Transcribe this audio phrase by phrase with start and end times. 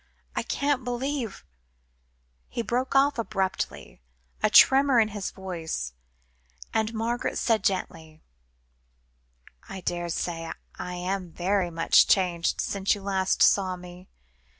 [0.35, 1.45] I can't believe"
[2.49, 4.01] He broke off abruptly,
[4.41, 5.93] a tremor in his voice,
[6.73, 8.19] and Margaret said gently
[9.69, 14.07] "I daresay I am very much changed since you last saw me.